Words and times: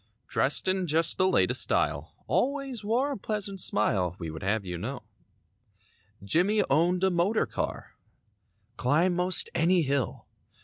Dressed 0.27 0.67
in 0.67 0.87
just 0.87 1.19
the 1.19 1.27
latest 1.27 1.61
style; 1.61 2.15
Always 2.25 2.83
wore 2.83 3.11
a 3.11 3.17
pleasant 3.19 3.61
smile. 3.61 4.15
We 4.17 4.31
would 4.31 4.41
have 4.41 4.65
you 4.65 4.79
know. 4.79 5.03
Jimmie 6.23 6.63
owned 6.71 7.03
a 7.03 7.11
motor 7.11 7.45
car; 7.45 7.93
Climb 8.77 9.13
most 9.15 9.51
any 9.53 9.83
hill. 9.83 10.25